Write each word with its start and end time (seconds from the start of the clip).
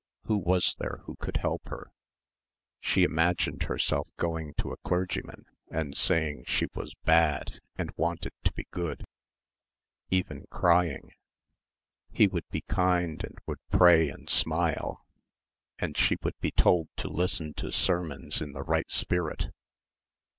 Who 0.23 0.37
was 0.39 0.73
there 0.79 1.01
who 1.03 1.15
could 1.17 1.37
help 1.37 1.67
her? 1.67 1.91
She 2.79 3.03
imagined 3.03 3.61
herself 3.61 4.09
going 4.17 4.55
to 4.55 4.71
a 4.71 4.77
clergyman 4.77 5.45
and 5.69 5.95
saying 5.95 6.45
she 6.47 6.65
was 6.73 6.95
bad 7.03 7.59
and 7.75 7.91
wanted 7.97 8.33
to 8.45 8.53
be 8.53 8.65
good 8.71 9.05
even 10.09 10.45
crying. 10.49 11.11
He 12.09 12.25
would 12.25 12.49
be 12.49 12.61
kind 12.61 13.23
and 13.23 13.37
would 13.45 13.59
pray 13.69 14.09
and 14.09 14.27
smile 14.27 15.05
and 15.77 15.95
she 15.95 16.17
would 16.23 16.39
be 16.39 16.49
told 16.49 16.89
to 16.97 17.07
listen 17.07 17.53
to 17.57 17.71
sermons 17.71 18.41
in 18.41 18.53
the 18.53 18.63
right 18.63 18.89
spirit. 18.89 19.51